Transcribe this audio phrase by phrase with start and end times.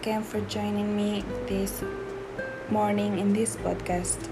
[0.00, 1.84] again for joining me this
[2.70, 4.30] morning in this podcast.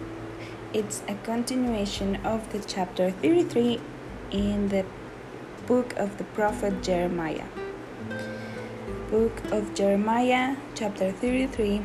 [0.73, 3.79] It's a continuation of the chapter 33
[4.31, 4.87] in the
[5.67, 7.45] book of the prophet Jeremiah.
[9.11, 11.83] Book of Jeremiah, chapter 33.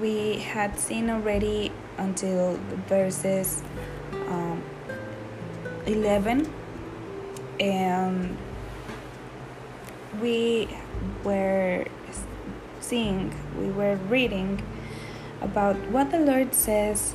[0.00, 3.62] We had seen already until the verses
[4.28, 4.62] um,
[5.84, 6.50] 11
[7.60, 8.38] and
[10.22, 10.68] we
[11.22, 11.84] were
[12.84, 14.62] seeing, we were reading
[15.40, 17.14] about what the Lord says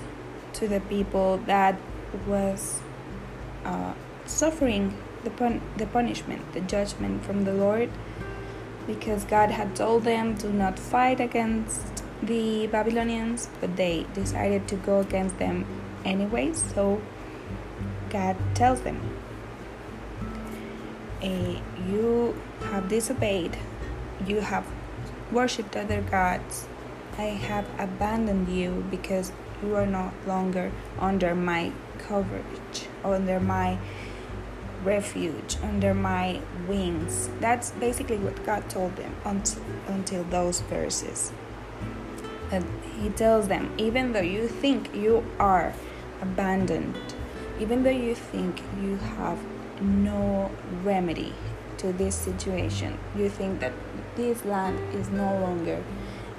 [0.53, 1.79] to the people that
[2.27, 2.81] was
[3.63, 3.93] uh,
[4.25, 7.89] suffering the, pun- the punishment, the judgment from the Lord,
[8.87, 14.75] because God had told them Do not fight against the Babylonians, but they decided to
[14.75, 15.65] go against them
[16.03, 17.01] anyway, so
[18.09, 18.99] God tells them,
[21.21, 22.35] eh, You
[22.71, 23.57] have disobeyed,
[24.25, 24.65] you have
[25.31, 26.67] worshipped other gods.
[27.17, 33.77] I have abandoned you because you are no longer under my coverage, under my
[34.83, 37.29] refuge, under my wings.
[37.39, 41.31] That's basically what God told them until, until those verses.
[42.51, 42.65] And
[42.99, 45.73] He tells them, even though you think you are
[46.21, 46.95] abandoned,
[47.59, 49.39] even though you think you have
[49.81, 50.51] no
[50.83, 51.33] remedy
[51.77, 53.73] to this situation, you think that
[54.19, 55.81] this land is no longer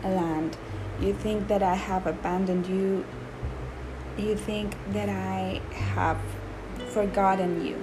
[0.04, 0.56] a land,
[1.00, 3.04] you think that I have abandoned you,
[4.18, 6.20] you think that I have
[6.88, 7.82] forgotten you.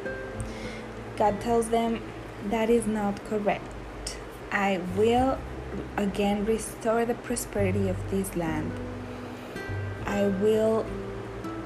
[1.16, 2.02] God tells them
[2.50, 4.20] that is not correct.
[4.52, 5.40] I will
[5.98, 8.72] again restore the prosperity of this land.
[10.06, 10.86] I will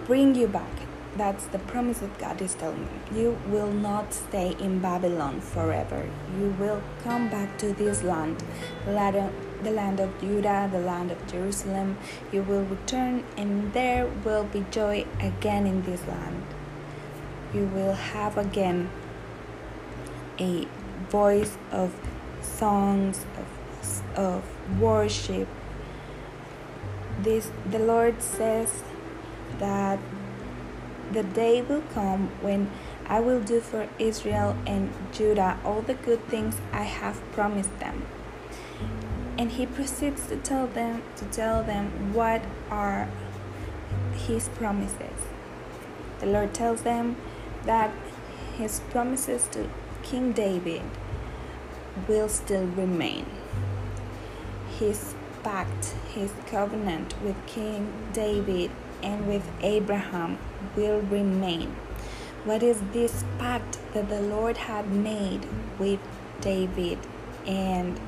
[0.05, 0.80] bring you back.
[1.17, 3.01] That's the promise that God is telling them.
[3.13, 6.09] You will not stay in Babylon forever.
[6.39, 8.41] You will come back to this land,
[8.85, 11.97] the land of, the land of Judah, the land of Jerusalem.
[12.31, 16.43] You will return, and there will be joy again in this land.
[17.53, 18.89] You will have again
[20.39, 20.65] a
[21.09, 21.93] voice of
[22.41, 25.49] songs, of, of worship.
[27.19, 28.83] This the Lord says
[29.59, 29.99] that
[31.13, 32.69] the day will come when
[33.07, 38.05] I will do for Israel and Judah all the good things I have promised them.
[39.37, 43.09] And he proceeds to tell them to tell them what are
[44.13, 45.27] his promises.
[46.19, 47.17] The Lord tells them
[47.63, 47.91] that
[48.57, 49.69] his promises to
[50.03, 50.83] King David
[52.07, 53.25] will still remain.
[54.79, 58.71] His pact, his covenant with King David
[59.01, 60.37] and with Abraham
[60.75, 61.75] will remain.
[62.43, 65.99] What is this pact that the Lord had made with
[66.41, 66.97] David
[67.45, 67.99] and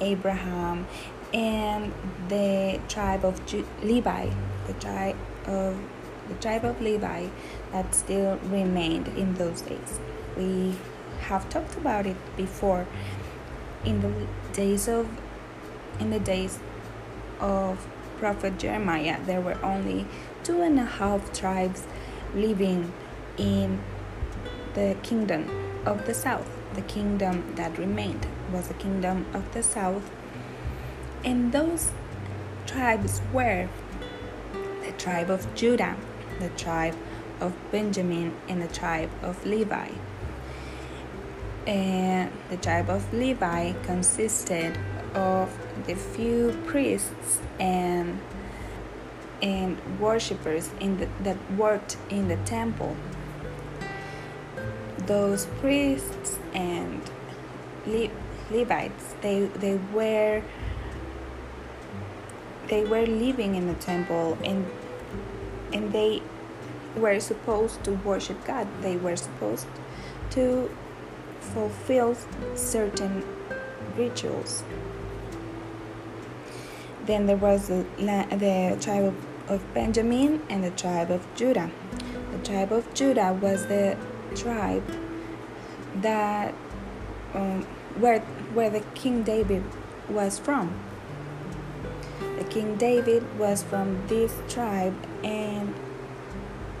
[0.00, 0.86] Abraham
[1.34, 1.92] and
[2.28, 4.30] the tribe of Ju- Levi,
[4.66, 5.76] the tribe of
[6.28, 7.28] the tribe of Levi
[7.72, 10.00] that still remained in those days.
[10.36, 10.74] We
[11.20, 12.86] have talked about it before
[13.84, 15.08] in the days of
[15.98, 16.58] in the days
[17.40, 17.86] of
[18.18, 20.06] prophet Jeremiah there were only
[20.44, 21.86] two and a half tribes
[22.34, 22.92] living
[23.36, 23.80] in
[24.74, 25.48] the kingdom
[25.86, 26.48] of the south.
[26.74, 30.10] The kingdom that remained was the kingdom of the south.
[31.24, 31.92] And those
[32.66, 33.68] tribes were
[34.84, 35.96] the tribe of Judah
[36.42, 36.96] the tribe
[37.40, 39.90] of Benjamin and the tribe of Levi.
[41.66, 44.76] And the tribe of Levi consisted
[45.14, 45.56] of
[45.86, 48.20] the few priests and
[49.42, 52.96] and worshippers in the, that worked in the temple.
[55.06, 57.02] Those priests and
[57.86, 58.10] Le-
[58.50, 60.42] Levites, they they were
[62.68, 64.64] they were living in the temple and
[65.72, 66.22] and they
[66.96, 68.68] were supposed to worship God.
[68.82, 69.66] They were supposed
[70.30, 70.70] to
[71.40, 72.16] fulfill
[72.54, 73.24] certain
[73.96, 74.62] rituals.
[77.04, 81.70] Then there was the, the tribe of, of Benjamin and the tribe of Judah.
[82.32, 83.96] The tribe of Judah was the
[84.34, 84.84] tribe
[85.96, 86.54] that
[87.34, 87.64] um,
[87.98, 88.20] where
[88.54, 89.64] where the King David
[90.08, 90.74] was from.
[92.38, 95.74] The King David was from this tribe, and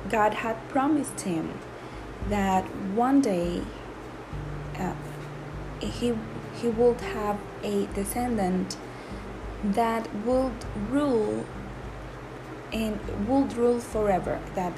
[0.08, 1.58] God had promised him
[2.28, 3.62] that one day
[4.78, 4.94] uh,
[5.80, 6.14] he
[6.60, 8.76] he would have a descendant
[9.64, 11.44] that would rule
[12.72, 12.98] and
[13.28, 14.72] would rule forever that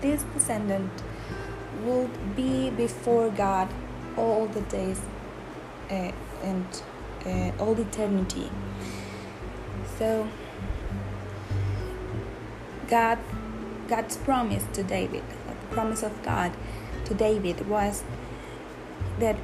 [0.00, 0.90] this descendant
[1.84, 3.68] would be before God
[4.16, 5.00] all the days
[5.90, 6.82] uh, and
[7.24, 8.50] uh, all eternity.
[9.98, 10.28] So
[12.88, 13.18] God
[13.88, 16.52] God's promise to David, the promise of God
[17.06, 18.04] to David was
[19.18, 19.36] that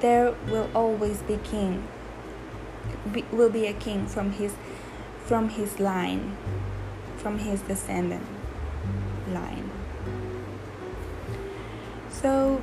[0.00, 1.86] there will always be king
[3.12, 4.54] be, will be a king from his
[5.24, 6.36] from his line
[7.24, 8.22] from his descendant
[9.32, 9.70] line.
[12.10, 12.60] So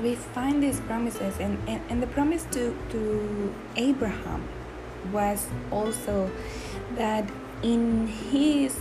[0.00, 4.48] we find these promises and, and, and the promise to, to abraham
[5.12, 6.30] was also
[6.94, 7.28] that
[7.62, 8.78] in his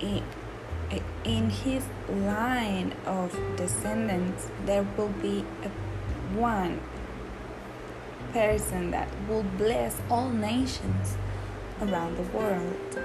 [0.00, 0.22] in,
[1.24, 5.68] in his line of descendants there will be a,
[6.34, 6.80] one
[8.32, 11.16] person that will bless all nations
[11.82, 12.98] around the world.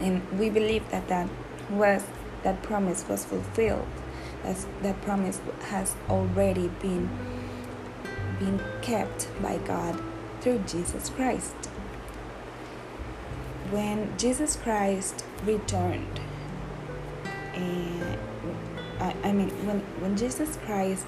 [0.00, 1.28] And we believe that that
[1.70, 2.04] was
[2.42, 3.88] that promise was fulfilled.
[4.42, 7.08] That that promise has already been
[8.38, 10.00] been kept by God
[10.40, 11.54] through Jesus Christ.
[13.70, 16.20] When Jesus Christ returned
[17.56, 18.18] and
[19.00, 21.06] I, I mean when when Jesus Christ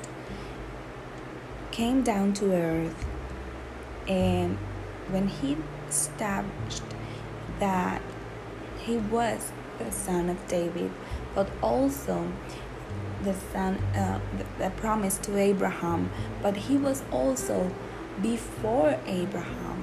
[1.71, 3.07] came down to earth
[4.09, 4.57] and
[5.11, 5.57] when he
[5.89, 6.83] established
[7.59, 8.03] that
[8.79, 10.91] he was the son of David
[11.35, 12.33] but also
[13.23, 16.11] the son uh, the, the promise to Abraham.
[16.43, 17.71] But he was also
[18.23, 19.83] before Abraham.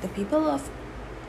[0.00, 0.70] The people of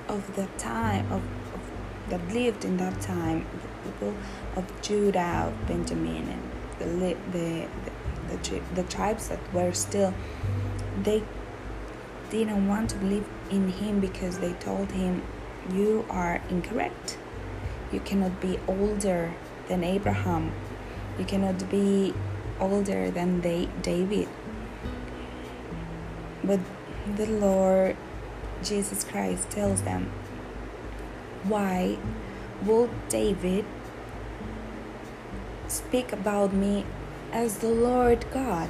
[0.08, 1.22] of the time of,
[1.54, 1.62] of
[2.10, 4.14] that lived in that time the people
[4.56, 6.44] of Judah, of Benjamin, and
[6.80, 7.68] the the
[8.30, 10.14] the, the, the tribes that were still
[11.02, 11.24] they
[12.38, 15.22] didn't want to believe in him because they told him
[15.72, 17.18] you are incorrect.
[17.92, 19.34] You cannot be older
[19.68, 20.52] than abraham.
[21.18, 22.14] You cannot be
[22.60, 24.28] older than they, david.
[26.44, 26.60] But
[27.18, 27.98] the lord
[28.64, 30.10] jesus christ tells them
[31.44, 31.98] why
[32.64, 33.66] would david
[35.68, 36.86] speak about me
[37.32, 38.70] as the Lord God.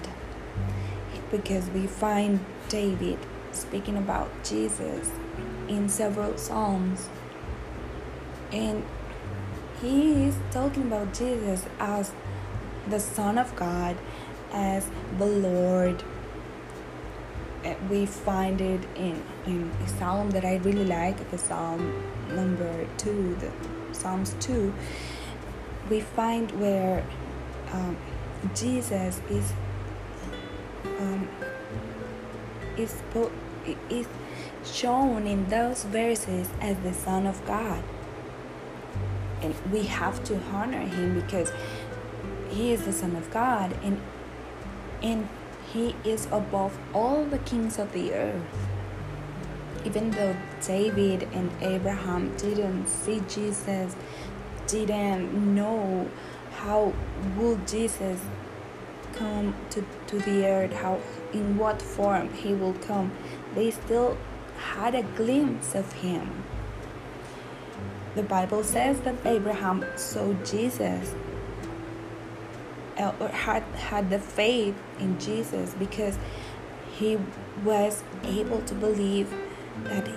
[1.29, 2.39] Because we find
[2.69, 3.19] David
[3.55, 5.09] speaking about Jesus
[5.67, 7.09] in several Psalms.
[8.51, 8.85] And
[9.81, 12.11] he is talking about Jesus as
[12.87, 13.97] the Son of God,
[14.51, 16.03] as the Lord.
[17.89, 23.35] We find it in, in a psalm that I really like, the Psalm number two,
[23.35, 23.51] the
[23.93, 24.73] Psalms 2
[25.89, 27.05] we find where
[27.71, 27.97] um,
[28.55, 29.51] Jesus is
[30.99, 31.27] um,
[32.77, 33.01] is
[33.89, 34.07] is
[34.63, 37.83] shown in those verses as the Son of God,
[39.41, 41.51] and we have to honor him because
[42.49, 43.99] he is the Son of God, and
[45.01, 45.27] and
[45.71, 48.69] he is above all the kings of the earth.
[49.85, 50.35] Even though
[50.65, 53.95] David and Abraham didn't see Jesus
[54.67, 56.09] didn't know
[56.55, 56.93] how
[57.37, 58.19] would Jesus
[59.13, 60.99] come to, to the earth, how
[61.33, 63.11] in what form he will come,
[63.55, 64.17] they still
[64.57, 66.43] had a glimpse of him.
[68.15, 71.15] The Bible says that Abraham saw Jesus
[72.97, 76.17] or had, had the faith in Jesus because
[76.93, 77.17] he
[77.63, 79.33] was able to believe
[79.85, 80.07] that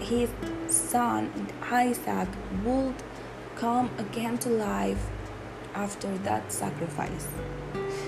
[0.00, 0.30] his
[0.68, 1.30] son
[1.70, 2.28] Isaac
[2.64, 2.94] would
[3.54, 5.06] come again to life
[5.74, 7.28] after that sacrifice.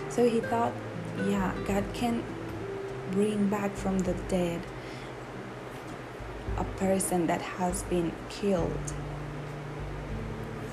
[0.09, 0.73] So he thought,
[1.27, 2.25] yeah, God can
[3.11, 4.61] bring back from the dead
[6.57, 8.93] a person that has been killed.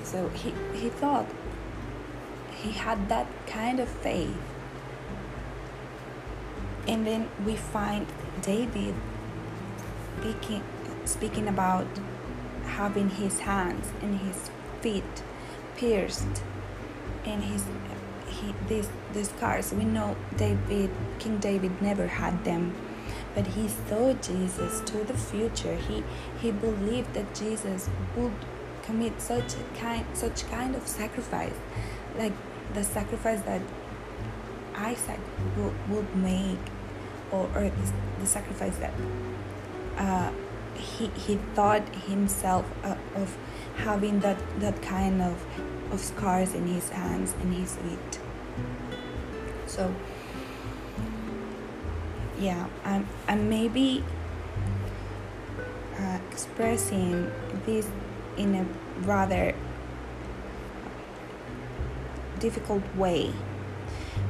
[0.02, 1.26] So he, he thought
[2.52, 4.36] he had that kind of faith.
[6.88, 8.06] And then we find
[8.42, 8.94] David
[10.18, 10.62] speaking,
[11.04, 11.86] speaking about
[12.64, 14.50] having his hands and his
[14.80, 15.22] feet
[15.76, 16.42] pierced
[17.24, 17.64] and his
[18.38, 22.74] he these these scars we know david king david never had them
[23.34, 26.02] but he saw jesus to the future he
[26.40, 28.32] he believed that jesus would
[28.82, 31.58] commit such kind such kind of sacrifice
[32.18, 32.32] like
[32.74, 33.60] the sacrifice that
[34.74, 35.20] isaac
[35.56, 36.58] would, would make
[37.32, 38.92] or, or the, the sacrifice that
[39.96, 40.30] uh,
[40.74, 43.36] he, he thought himself uh, of
[43.76, 45.44] having that, that kind of,
[45.90, 48.20] of scars in his hands and his feet.
[49.66, 49.92] So,
[52.38, 54.04] yeah, I'm, I'm maybe
[55.98, 57.30] uh, expressing
[57.64, 57.88] this
[58.36, 58.66] in a
[59.06, 59.54] rather
[62.38, 63.32] difficult way,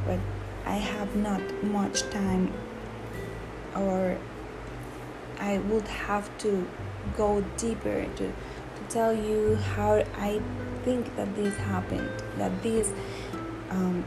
[0.07, 0.21] but
[0.65, 2.53] I have not much time
[3.75, 4.19] or
[5.39, 6.67] I would have to
[7.17, 10.41] go deeper to, to tell you how I
[10.85, 12.93] think that this happened, that this
[13.71, 14.05] um,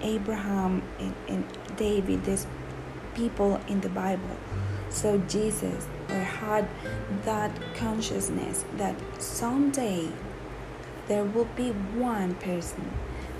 [0.00, 1.44] Abraham and, and
[1.76, 2.46] David, these
[3.14, 4.36] people in the Bible,
[4.88, 6.68] so Jesus had
[7.24, 10.08] that consciousness that someday
[11.06, 12.90] there will be one person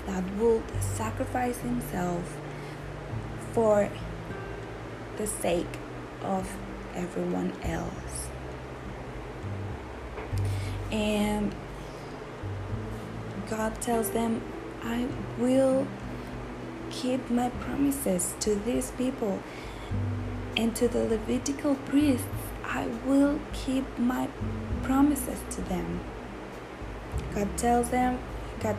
[0.05, 2.37] that will sacrifice himself
[3.53, 3.89] for
[5.17, 5.77] the sake
[6.23, 6.49] of
[6.95, 8.29] everyone else.
[10.91, 11.53] And
[13.49, 14.41] God tells them,
[14.83, 15.07] I
[15.37, 15.87] will
[16.89, 19.39] keep my promises to these people
[20.57, 22.27] and to the Levitical priests.
[22.63, 24.29] I will keep my
[24.83, 26.01] promises to them.
[27.33, 28.19] God tells them,
[28.59, 28.77] God,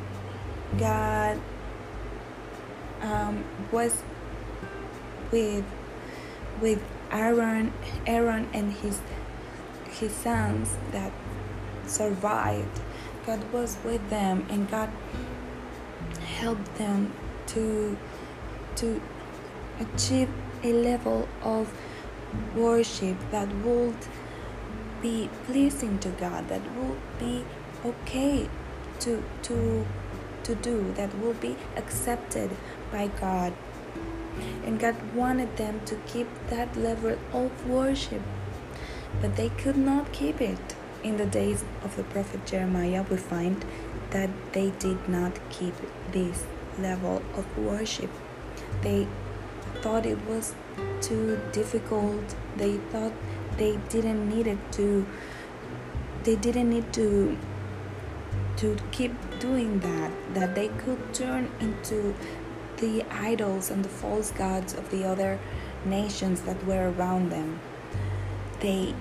[0.78, 1.40] God
[3.00, 4.02] um, was
[5.30, 5.64] with
[6.60, 7.72] with Aaron,
[8.06, 9.00] Aaron and his
[9.90, 11.12] his sons that
[11.86, 12.80] survived.
[13.26, 14.90] God was with them, and God
[16.42, 17.12] helped them
[17.46, 17.96] to
[18.76, 19.00] to
[19.84, 20.30] achieve
[20.70, 21.72] a level of
[22.54, 24.06] worship that would
[25.00, 27.44] be pleasing to God, that would be
[27.84, 28.48] okay
[29.00, 29.86] to to
[30.44, 32.50] to do, that will be accepted
[32.90, 33.52] by God.
[34.64, 38.22] And God wanted them to keep that level of worship,
[39.20, 40.76] but they could not keep it.
[41.02, 43.64] In the days of the prophet Jeremiah, we find
[44.10, 45.74] that they did not keep
[46.12, 46.46] this
[46.78, 48.10] level of worship.
[48.82, 49.08] They
[49.80, 50.54] thought it was
[51.00, 52.36] too difficult.
[52.56, 53.12] They thought
[53.56, 55.06] they didn't need it to
[56.24, 57.36] they didn't need to
[58.56, 62.14] to keep doing that that they could turn into
[62.78, 65.38] the idols and the false gods of the other
[65.84, 67.60] nations that were around them
[68.60, 68.94] they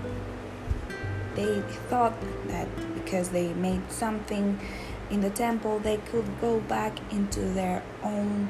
[1.36, 2.14] they thought
[2.48, 4.60] that because they made something
[5.10, 8.48] in the temple they could go back into their own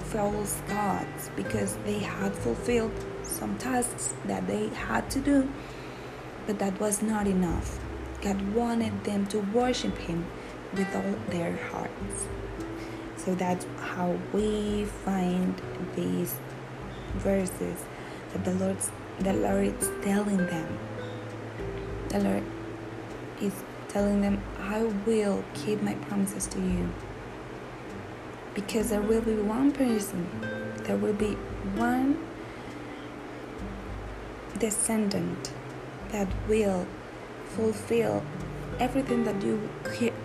[0.00, 2.92] false gods because they had fulfilled
[3.22, 5.48] some tasks that they had to do
[6.46, 7.78] but that was not enough.
[8.22, 10.26] God wanted them to worship him
[10.72, 12.26] with all their hearts.
[13.16, 15.54] So that's how we find
[15.94, 16.34] these
[17.18, 17.84] verses
[18.32, 18.76] that the lord
[19.18, 20.78] the lord is telling them
[22.10, 22.44] the lord
[23.40, 26.88] is telling them i will keep my promises to you
[28.54, 30.28] because there will be one person
[30.84, 31.32] there will be
[31.74, 32.18] one
[34.58, 35.52] descendant
[36.12, 36.86] that will
[37.56, 38.22] fulfill
[38.78, 39.68] everything that you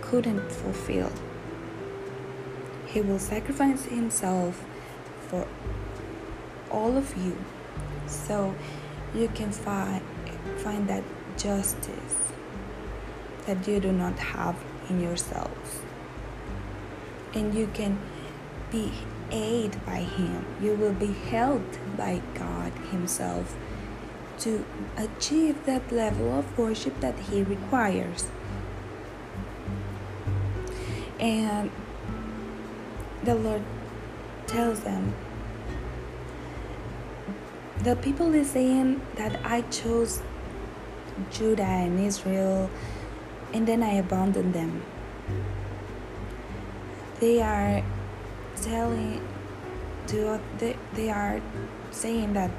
[0.00, 1.12] couldn't fulfill.
[2.86, 4.64] He will sacrifice himself
[5.28, 5.46] for
[6.70, 7.36] all of you
[8.06, 8.54] so
[9.14, 10.02] you can find
[10.58, 11.02] find that
[11.36, 12.32] justice
[13.46, 14.56] that you do not have
[14.88, 15.80] in yourselves.
[17.34, 17.98] And you can
[18.70, 18.92] be
[19.30, 20.44] aided by him.
[20.60, 23.56] You will be helped by god himself
[24.38, 24.64] to
[24.96, 28.28] achieve that level of worship that he requires.
[31.18, 31.70] And
[33.24, 33.62] the Lord
[34.46, 35.14] tells them,
[37.82, 40.20] the people is saying that I chose
[41.30, 42.70] Judah and Israel
[43.52, 44.82] and then I abandoned them.
[47.20, 47.82] They are
[48.60, 49.26] telling
[50.08, 51.40] to they, they are
[51.90, 52.50] saying that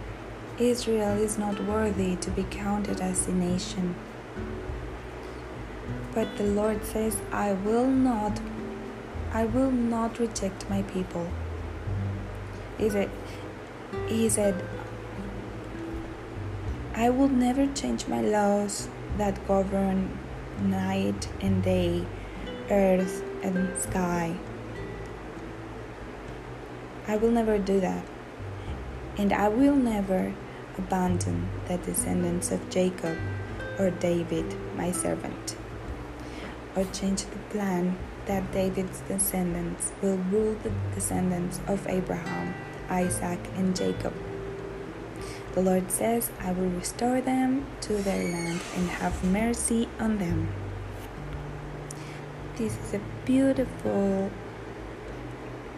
[0.58, 3.96] Israel is not worthy to be counted as a nation.
[6.14, 8.40] But the Lord says, I will not
[9.32, 11.28] I will not reject my people.
[12.78, 13.10] He said,
[14.08, 14.64] he said
[16.98, 20.18] I will never change my laws that govern
[20.60, 22.06] night and day,
[22.72, 24.36] earth and sky.
[27.08, 28.04] I will never do that.
[29.18, 30.34] And I will never
[30.77, 33.18] abandon the descendants of Jacob
[33.77, 35.56] or David, my servant
[36.77, 42.54] or change the plan that David's descendants will rule the descendants of Abraham,
[42.89, 44.13] Isaac, and Jacob.
[45.58, 50.50] The Lord says, I will restore them to their land and have mercy on them.
[52.58, 54.30] This is a beautiful,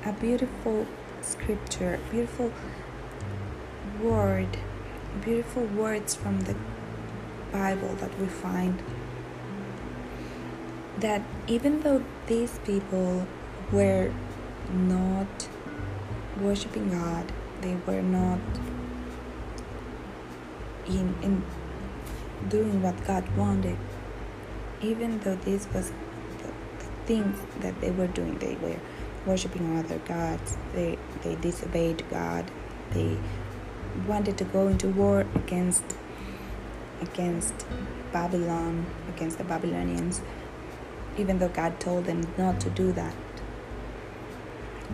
[0.06, 0.86] a beautiful
[1.22, 2.52] scripture, beautiful
[4.02, 4.58] word,
[5.24, 6.58] beautiful words from the
[7.54, 8.84] Bible that we find
[10.98, 13.26] that even though these people
[13.72, 14.12] were
[14.74, 15.48] not
[16.38, 17.32] worshiping God,
[17.62, 18.40] they were not
[20.90, 21.44] in, in
[22.50, 23.78] doing what God wanted,
[24.82, 25.92] even though this was
[26.40, 26.48] the,
[26.80, 28.38] the things that they were doing.
[28.40, 28.80] They were
[29.26, 30.58] worshiping other gods.
[30.74, 32.50] They they disobeyed God.
[32.92, 33.18] They
[34.08, 35.84] wanted to go into war against
[37.02, 37.66] against
[38.12, 40.22] Babylon, against the Babylonians,
[41.18, 43.16] even though God told them not to do that.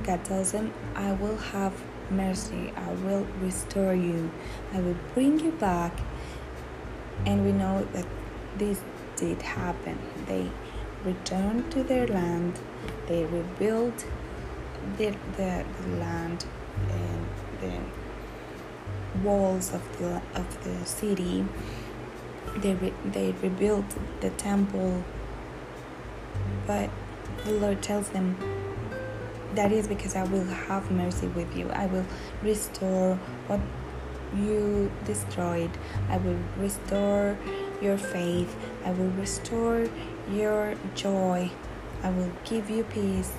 [0.04, 1.74] God tells them, I will have
[2.10, 4.32] mercy, I will restore you,
[4.74, 6.00] I will bring you back.
[7.26, 8.06] And we know that
[8.58, 8.82] this
[9.16, 9.98] did happen.
[10.28, 10.50] They
[11.04, 12.60] returned to their land,
[13.08, 14.06] they rebuilt
[14.98, 15.66] the, the,
[16.00, 16.46] land
[16.90, 17.28] and
[17.62, 17.80] the
[19.24, 21.46] walls of the, of the city.
[22.58, 23.86] They, re, they rebuilt
[24.22, 25.04] the temple.
[26.68, 26.90] But
[27.44, 28.38] the Lord tells them,
[29.56, 31.70] that is because I will have mercy with you.
[31.70, 32.06] I will
[32.42, 33.16] restore
[33.48, 33.60] what
[34.36, 35.72] you destroyed.
[36.10, 37.38] I will restore
[37.82, 38.56] your faith.
[38.84, 39.88] I will restore
[40.32, 41.52] your joy.
[42.04, 43.32] I will give you peace.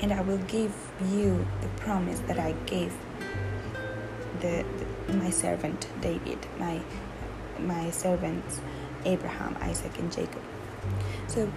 [0.00, 0.74] And I will give
[1.10, 2.92] you the promise that I gave
[4.40, 4.64] the,
[5.06, 6.80] the my servant David, my
[7.60, 8.60] my servants
[9.04, 10.42] Abraham, Isaac, and Jacob.
[11.28, 11.50] So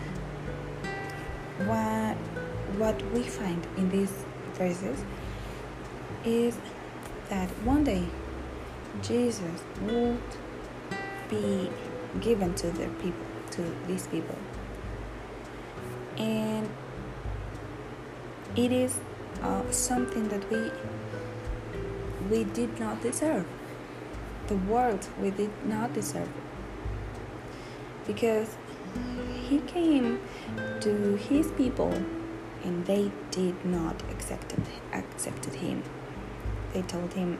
[1.65, 2.17] what
[2.77, 4.13] what we find in these
[4.53, 5.03] verses
[6.23, 6.57] is
[7.29, 8.05] that one day
[9.01, 10.21] Jesus would
[11.29, 11.69] be
[12.21, 14.37] given to the people, to these people.
[16.17, 16.69] And
[18.55, 18.99] it is
[19.41, 20.71] uh, something that we
[22.29, 23.45] we did not deserve.
[24.47, 26.29] The world we did not deserve.
[28.07, 28.55] Because
[29.47, 30.19] he came
[30.81, 31.93] to his people
[32.65, 34.53] and they did not accept
[34.93, 35.83] accepted him.
[36.73, 37.39] They told him,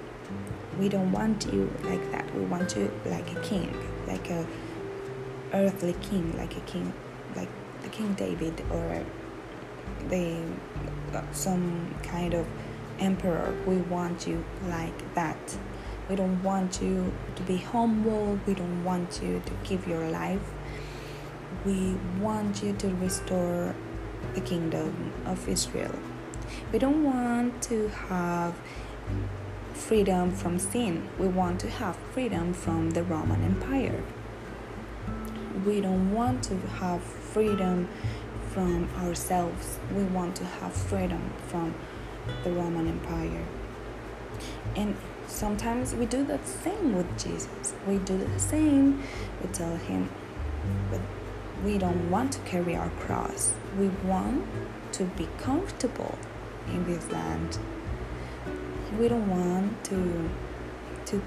[0.80, 2.34] "We don't want you like that.
[2.36, 3.70] We want you like a king,
[4.08, 4.46] like a
[5.54, 6.94] earthly king, like a king,
[7.36, 7.50] like
[7.82, 9.04] the King David or
[10.10, 10.38] the
[11.32, 12.46] some kind of
[13.00, 13.54] emperor.
[13.66, 15.58] We want you like that.
[16.10, 18.40] We don't want you to be humble.
[18.46, 20.52] We don't want you to give your life.
[21.66, 23.76] We want you to restore
[24.34, 25.96] the kingdom of Israel.
[26.72, 28.56] We don't want to have
[29.74, 31.08] freedom from sin.
[31.20, 34.02] We want to have freedom from the Roman Empire.
[35.66, 37.88] We don't want to have freedom
[38.52, 39.80] from ourselves.
[39.94, 41.76] We want to have freedom from
[42.44, 43.46] the Roman Empire.
[44.76, 44.96] And
[45.28, 47.74] sometimes we do the same with Jesus.
[47.88, 49.04] We do the same.
[49.42, 50.10] We tell him,
[50.90, 51.02] but
[51.63, 53.54] we don't want to carry our cross.
[53.78, 54.46] We want
[54.94, 56.18] to be comfortable
[56.68, 57.58] in this land.
[59.00, 60.30] We don't want to
[61.06, 61.22] to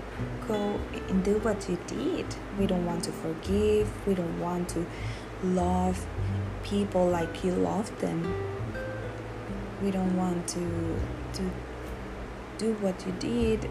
[0.49, 2.27] go and do what you did.
[2.59, 3.89] We don't want to forgive.
[4.07, 4.85] We don't want to
[5.43, 6.05] love
[6.65, 8.35] people like you loved them.
[9.83, 10.99] We don't want to
[11.35, 11.51] to
[12.59, 13.71] do what you did.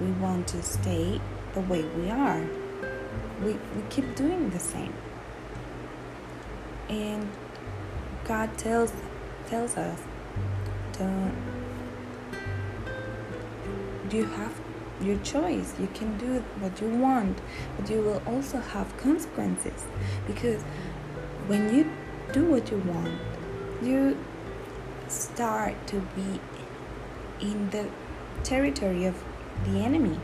[0.00, 1.20] We want to stay
[1.54, 2.44] the way we are.
[3.44, 4.92] We, we keep doing the same
[6.88, 7.30] and
[8.24, 8.92] God tells
[9.48, 10.00] tells us
[10.92, 11.34] don't
[14.10, 14.60] you have
[15.00, 15.74] your choice.
[15.80, 17.40] You can do what you want
[17.76, 19.84] but you will also have consequences
[20.26, 20.62] because
[21.46, 21.90] when you
[22.32, 23.18] do what you want
[23.82, 24.16] you
[25.08, 26.40] start to be
[27.40, 27.88] in the
[28.42, 29.22] territory of
[29.64, 30.18] the enemy.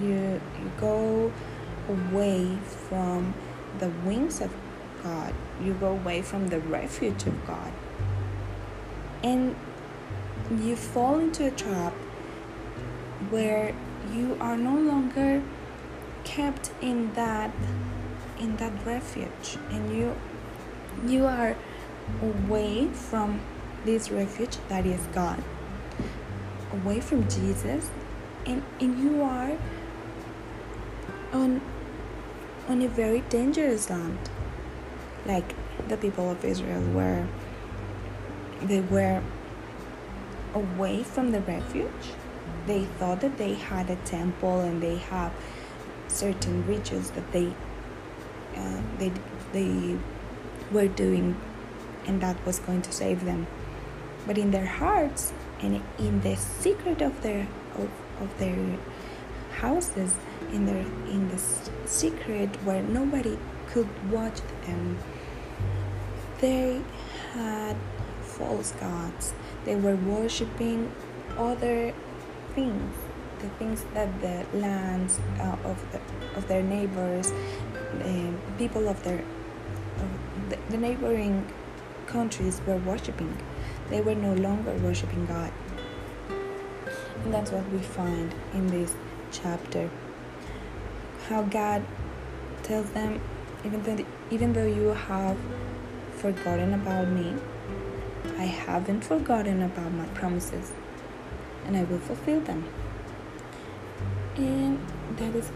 [0.00, 1.32] You you go
[1.88, 3.34] away from
[3.78, 4.50] the wings of
[5.02, 5.34] God.
[5.62, 7.72] You go away from the refuge of God.
[9.22, 9.56] And
[10.50, 11.92] you fall into a trap
[13.30, 13.74] where
[14.12, 15.42] you are no longer
[16.24, 17.50] kept in that
[18.38, 20.14] in that refuge and you
[21.06, 21.56] you are
[22.22, 23.40] away from
[23.84, 25.42] this refuge that is God
[26.72, 27.90] away from Jesus
[28.46, 29.56] and, and you are
[31.32, 31.60] on
[32.68, 34.30] on a very dangerous land
[35.28, 35.54] like
[35.88, 37.26] the people of Israel were
[38.62, 39.22] they were
[40.54, 42.06] away from the refuge.
[42.66, 45.32] They thought that they had a temple and they have
[46.08, 47.52] certain rituals that they
[48.56, 49.12] uh, they
[49.52, 49.96] they
[50.72, 51.36] were doing,
[52.06, 53.46] and that was going to save them.
[54.26, 58.78] But in their hearts and in the secret of their of, of their
[59.52, 60.14] houses,
[60.52, 61.38] in their in the
[61.86, 63.38] secret where nobody
[63.68, 64.98] could watch them
[66.40, 66.82] they
[67.32, 67.76] had
[68.22, 69.34] false gods.
[69.64, 70.92] They were worshipping
[71.36, 71.92] other
[72.54, 72.94] things
[73.40, 76.00] the things that the lands uh, of the,
[76.36, 77.32] of their neighbors,
[77.98, 81.46] the people of their of the, the neighboring
[82.06, 83.36] countries were worshiping.
[83.90, 85.52] They were no longer worshiping God.
[87.24, 88.94] And that's what we find in this
[89.32, 89.90] chapter.
[91.28, 91.84] How God
[92.62, 93.20] tells them,
[93.64, 95.36] even though, even though you have
[96.18, 97.34] forgotten about me,
[98.38, 100.72] I haven't forgotten about my promises,
[101.64, 102.64] and I will fulfill them.
[104.36, 104.80] And
[105.16, 105.50] that is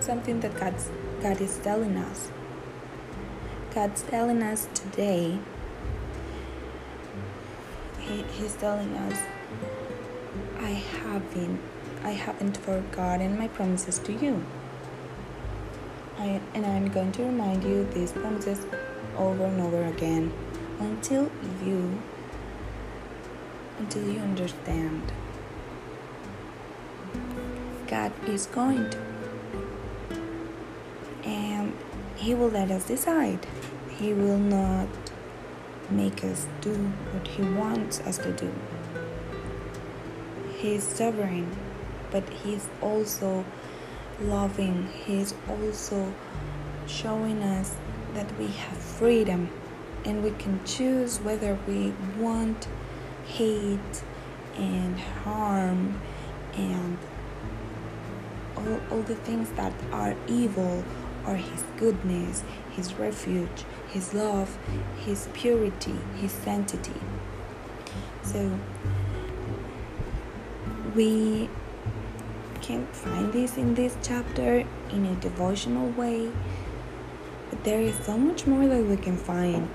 [0.00, 0.90] something that God's,
[1.22, 2.30] God is telling us.
[3.74, 5.38] God's telling us today,
[8.00, 9.18] he, He's telling us,
[10.58, 11.60] I haven't,
[12.02, 14.44] I haven't forgotten my promises to you.
[16.18, 18.66] I, and I'm going to remind you these promises
[19.16, 20.32] over and over again
[20.78, 21.30] until
[21.64, 22.00] you
[23.78, 25.12] until you understand.
[27.86, 28.98] God is going to
[31.24, 31.72] and
[32.16, 33.46] he will let us decide.
[33.90, 34.88] He will not
[35.90, 36.74] make us do
[37.12, 38.52] what he wants us to do.
[40.56, 41.50] He is sovereign
[42.14, 43.44] but he's also
[44.20, 44.88] loving.
[45.04, 46.14] He's also
[46.86, 47.74] showing us
[48.14, 49.50] that we have freedom
[50.04, 52.68] and we can choose whether we want
[53.26, 54.02] hate
[54.56, 56.00] and harm
[56.54, 56.98] and
[58.56, 60.84] all, all the things that are evil
[61.26, 64.58] or his goodness his refuge his love
[64.98, 67.00] his purity his sanctity.
[68.22, 68.58] So
[70.94, 71.48] we
[72.60, 76.30] can find this in this chapter in a devotional way
[77.62, 79.68] there is so much more that we can find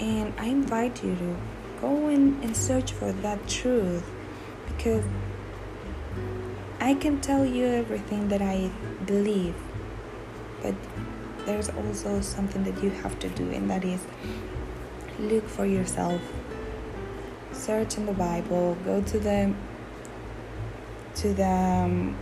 [0.00, 1.36] and I invite you to
[1.80, 4.04] go in and search for that truth
[4.66, 5.04] because
[6.80, 8.70] I can tell you everything that I
[9.06, 9.54] believe,
[10.62, 10.74] but
[11.46, 14.00] there's also something that you have to do, and that is
[15.18, 16.20] look for yourself.
[17.52, 19.54] Search in the Bible, go to the
[21.16, 22.16] to the um,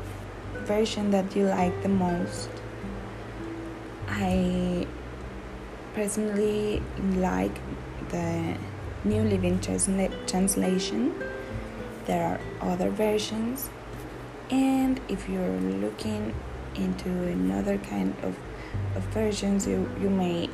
[0.59, 2.51] version that you like the most.
[4.15, 4.87] I
[5.95, 6.83] personally
[7.17, 7.59] like
[8.11, 8.59] the
[9.05, 11.15] New Living Transla- Translation.
[12.05, 12.23] There
[12.61, 13.71] are other versions,
[14.51, 16.35] and if you're looking
[16.75, 18.37] into another kind of,
[18.97, 20.51] of versions, you, you may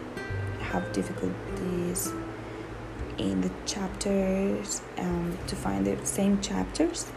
[0.60, 2.12] have difficulties
[3.16, 7.10] in the chapters um, to find the same chapters,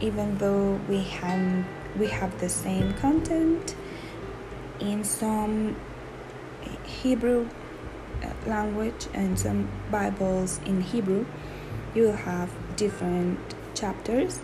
[0.00, 1.64] even though we have
[1.98, 3.74] we have the same content
[4.80, 5.76] in some
[6.84, 7.48] Hebrew
[8.22, 11.26] uh, language and some Bibles in Hebrew,
[11.94, 13.38] you will have different
[13.74, 14.40] chapters.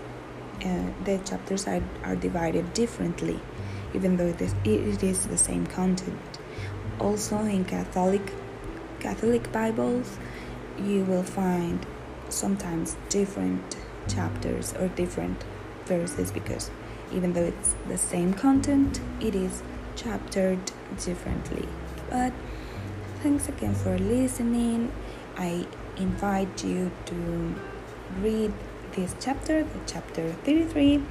[0.64, 3.40] Uh, the chapters are, are divided differently,
[3.94, 6.38] even though it is, it is the same content.
[6.98, 8.32] Also, in Catholic
[9.00, 10.18] Catholic Bibles,
[10.78, 11.84] you will find
[12.28, 13.76] sometimes different
[14.08, 15.44] chapters or different
[15.84, 16.70] verses because
[17.12, 19.62] even though it's the same content, it is
[19.96, 20.70] chaptered
[21.04, 21.68] differently.
[22.10, 22.32] But
[23.22, 24.92] thanks again for listening.
[25.36, 27.54] I invite you to
[28.20, 28.52] read
[28.92, 31.02] this chapter, the chapter 33,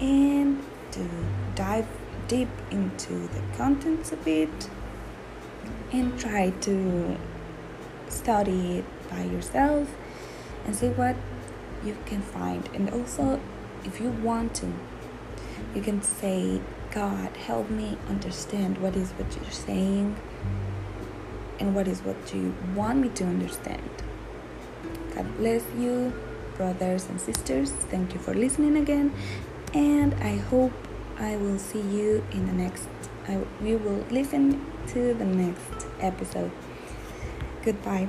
[0.00, 1.08] and to
[1.54, 1.86] dive
[2.28, 4.70] deep into the contents of it
[5.92, 7.16] and try to
[8.08, 9.88] study it by yourself
[10.64, 11.16] and see what
[11.84, 12.68] you can find.
[12.74, 13.40] And also,
[13.84, 14.72] if you want to,
[15.74, 16.60] you can say
[16.92, 20.16] God, help me understand what is what you're saying
[21.60, 23.90] and what is what you want me to understand.
[25.14, 26.12] God bless you,
[26.56, 27.70] brothers and sisters.
[27.70, 29.14] Thank you for listening again,
[29.72, 30.72] and I hope
[31.16, 32.88] I will see you in the next.
[33.28, 36.50] I, we will listen to the next episode.
[37.62, 38.08] Goodbye.